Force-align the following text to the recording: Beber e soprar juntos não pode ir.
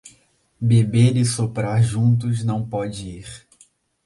Beber 0.59 1.15
e 1.15 1.23
soprar 1.23 1.83
juntos 1.83 2.43
não 2.43 2.67
pode 2.67 3.07
ir. 3.07 3.47